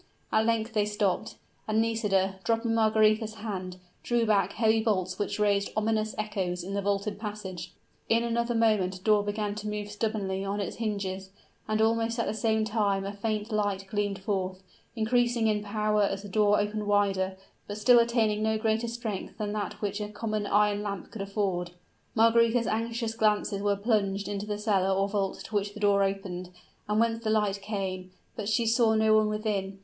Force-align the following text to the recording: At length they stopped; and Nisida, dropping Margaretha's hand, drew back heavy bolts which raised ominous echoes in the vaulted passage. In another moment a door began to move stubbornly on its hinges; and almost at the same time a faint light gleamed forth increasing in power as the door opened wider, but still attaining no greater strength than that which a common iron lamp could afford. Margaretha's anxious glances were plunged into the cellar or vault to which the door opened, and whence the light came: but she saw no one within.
At 0.31 0.47
length 0.47 0.73
they 0.73 0.87
stopped; 0.87 1.35
and 1.67 1.79
Nisida, 1.79 2.39
dropping 2.43 2.73
Margaretha's 2.73 3.35
hand, 3.35 3.77
drew 4.01 4.25
back 4.25 4.53
heavy 4.53 4.81
bolts 4.81 5.19
which 5.19 5.37
raised 5.37 5.69
ominous 5.77 6.15
echoes 6.17 6.63
in 6.63 6.73
the 6.73 6.81
vaulted 6.81 7.19
passage. 7.19 7.71
In 8.09 8.23
another 8.23 8.55
moment 8.55 8.95
a 8.95 9.01
door 9.03 9.21
began 9.23 9.53
to 9.53 9.69
move 9.69 9.91
stubbornly 9.91 10.43
on 10.43 10.59
its 10.59 10.77
hinges; 10.77 11.29
and 11.67 11.83
almost 11.83 12.17
at 12.17 12.25
the 12.25 12.33
same 12.33 12.65
time 12.65 13.05
a 13.05 13.13
faint 13.13 13.51
light 13.51 13.85
gleamed 13.91 14.17
forth 14.17 14.63
increasing 14.95 15.45
in 15.45 15.61
power 15.61 16.01
as 16.01 16.23
the 16.23 16.29
door 16.29 16.59
opened 16.59 16.87
wider, 16.87 17.37
but 17.67 17.77
still 17.77 17.99
attaining 17.99 18.41
no 18.41 18.57
greater 18.57 18.87
strength 18.87 19.37
than 19.37 19.53
that 19.53 19.83
which 19.83 20.01
a 20.01 20.09
common 20.09 20.47
iron 20.47 20.81
lamp 20.81 21.11
could 21.11 21.21
afford. 21.21 21.73
Margaretha's 22.15 22.65
anxious 22.65 23.13
glances 23.13 23.61
were 23.61 23.75
plunged 23.75 24.27
into 24.27 24.47
the 24.47 24.57
cellar 24.57 24.89
or 24.95 25.07
vault 25.07 25.43
to 25.45 25.53
which 25.55 25.75
the 25.75 25.79
door 25.79 26.01
opened, 26.03 26.49
and 26.89 26.99
whence 26.99 27.23
the 27.23 27.29
light 27.29 27.61
came: 27.61 28.09
but 28.35 28.49
she 28.49 28.65
saw 28.65 28.95
no 28.95 29.15
one 29.15 29.27
within. 29.29 29.79